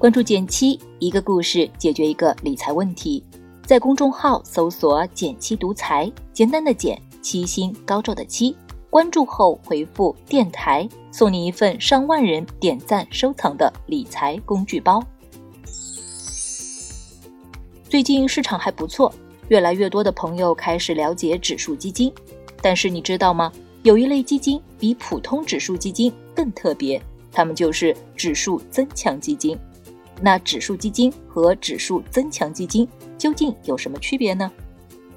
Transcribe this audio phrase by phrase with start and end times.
[0.00, 3.22] 关注减七，一个故事解决一个理财问题。
[3.66, 8.56] 在公众号搜索“减七独裁，简单的减，七星高照的七。
[8.88, 15.04] 关注后回复“电台”，送你一份上万人点赞收藏的理财工具包。
[17.86, 19.12] 最近市场还不错，
[19.48, 22.10] 越来越多的朋友开始了解指数基金。
[22.62, 23.52] 但是你知道吗？
[23.82, 26.98] 有一类基金比普通指数基金更特别，
[27.30, 29.54] 它们就是指数增强基金。
[30.20, 34.50] 那指数基金和指数增强基金究竟有什么区别呢？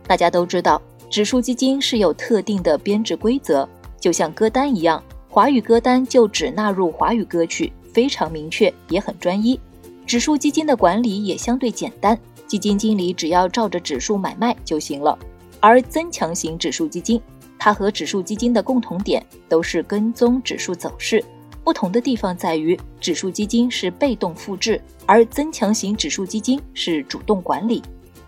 [0.08, 3.68] 大家都知道，指数基金是有特定的编制规则，
[4.00, 9.60] 就像歌单一样，华语歌单就只纳入华语歌曲，非常明确，也很专一。
[10.06, 15.18] 指数基金的管理也相对简单，基金经理只要照着指数买卖就行了。
[15.60, 17.22] 而增强型指数基金，
[17.58, 21.24] 它和指数基金的共同点都是跟踪指数走势，
[21.64, 27.82] 不同的地方在于，指数基金是被动复制，而增强型指数基金是主动管理。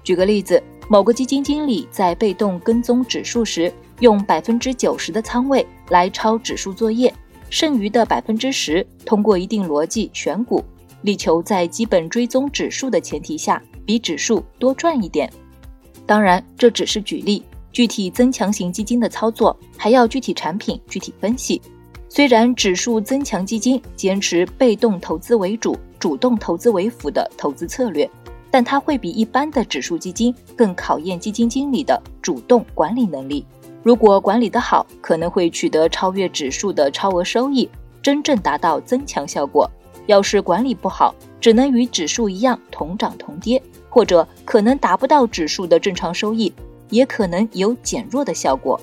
[0.03, 7.14] 举个例子，某个基金经理在被动跟踪指数时，用百分之九十的仓位来抄指数作业，
[7.50, 10.64] 剩余的百分之十通过一定逻辑选股，
[11.02, 15.31] 力求在基本追踪指数的前提下，比指数多赚一点。
[16.05, 17.44] 当然，这只是举例。
[17.72, 21.61] 具体增强型基金的操作还要具体产品具体分析。
[22.16, 28.09] 虽然指数增强基金坚持被动投资为主、主动投资为辅的投资策略，
[28.49, 33.45] 但它会比一般的指数基金更考验基金经理的主动管理能力。
[33.83, 37.69] 如果管理得好，可能会取得超越指数的超额收益，
[38.02, 39.69] 真正达到增强效果。
[40.05, 46.53] 要是管理不好，只能与指数一样同涨同跌，或者可能达不到指数的正常收益。
[46.91, 48.80] 也可能有减弱的效果。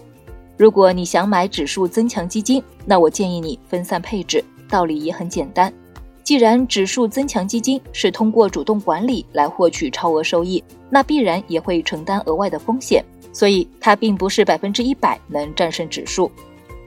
[0.62, 4.44] 如果你想买指数增强基金，那我建议你分散配置。
[4.68, 5.74] 道理也很简单，
[6.22, 16.30] 既然指数增强基金是通过主动管理来获取超额收益，那必然也会承担额外的风险，所以它并不是百分之一百能战胜指数。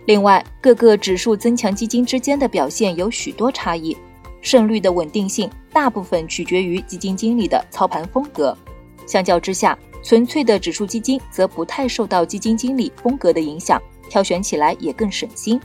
[0.05, 3.94] 另外，各个指数增强基金之间的表现有许多差异，
[4.39, 8.57] 胜率的稳定性大部分取决于基金经理的操盘风格。
[9.05, 15.57] 相较之下，纯粹的指数基金则不太受到基金经理风格的影响，挑选起来也更省心；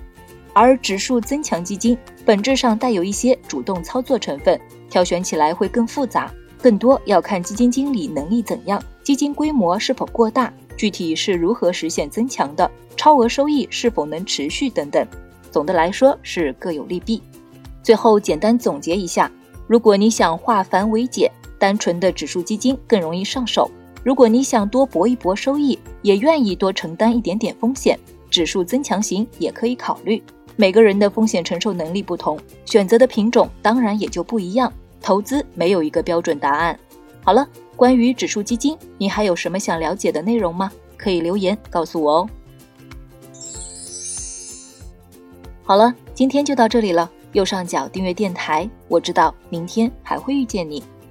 [0.55, 4.59] 而指数增强基金本质上带有一些主动操作成分，
[4.89, 15.07] 挑选起来会更复杂，更多要看基金经理能力怎样，基金规模是否过大，具体是如何实现增强的，超额收益是否能持续等等。
[15.51, 17.23] 总的来说是各有利弊。
[17.83, 19.31] 最后简单总结一下：
[19.67, 23.71] 如果你想化繁为简，单纯的指数基金更容易上手。
[24.03, 27.99] 如果你想多搏一搏收益，也愿意多承担一点点风险，
[28.31, 30.23] 指数增强型也可以考虑。
[30.57, 34.73] 每个人的风险承受能力不同，选择的品种当然也就不一样。
[35.03, 36.79] 投资没有一个标准答案。
[37.23, 37.47] 好了，
[37.77, 40.71] 关于指数基金，你还有什么想了解的内容吗？
[40.97, 42.29] 可以留言告诉我哦。
[45.63, 47.11] 好了，今天就到这里了。
[47.33, 50.83] 右上角订阅电台，我知道明天还会遇见你。